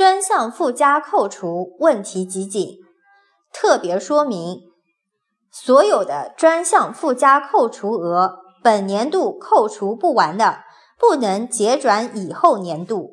[0.00, 2.78] 专项附加扣除问题集锦。
[3.52, 4.62] 特别说明
[5.52, 10.60] 所有的专项附加扣除额本年度扣除不完的
[10.98, 13.10] 不能结转以后年度。